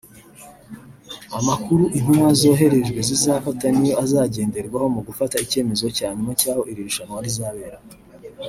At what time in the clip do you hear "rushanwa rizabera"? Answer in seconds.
6.87-7.77